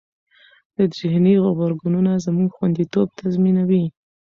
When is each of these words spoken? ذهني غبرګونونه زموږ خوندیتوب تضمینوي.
ذهني 1.01 1.33
غبرګونونه 1.45 2.11
زموږ 2.25 2.49
خوندیتوب 2.57 3.07
تضمینوي. 3.19 3.83